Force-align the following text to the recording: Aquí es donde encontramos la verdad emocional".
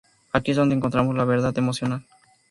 Aquí 0.33 0.49
es 0.49 0.57
donde 0.57 0.73
encontramos 0.73 1.13
la 1.15 1.25
verdad 1.25 1.55
emocional". 1.59 2.07